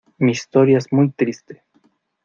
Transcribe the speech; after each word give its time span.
¡mi 0.17 0.31
historia 0.31 0.79
es 0.79 0.91
muy 0.91 1.11
triste! 1.11 1.61